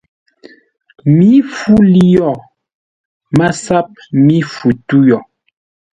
Mǐ 1.15 1.29
fu 1.55 1.73
li 1.91 2.05
yo! 2.15 2.31
MASAP 3.37 3.87
mí 4.25 4.37
fu 4.53 4.67
tû 4.87 4.97
yo. 5.09 5.19